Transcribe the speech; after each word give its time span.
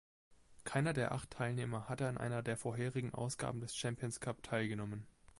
Keiner 0.63 0.93
der 0.93 1.11
acht 1.11 1.29
Teilnehmer 1.29 1.87
hatte 1.87 2.07
an 2.07 2.17
einer 2.17 2.41
der 2.41 2.57
vorherigen 2.57 3.13
Ausgaben 3.13 3.59
des 3.59 3.77
Champions 3.77 4.19
Cup 4.19 4.41
teilgenommen. 4.41 5.05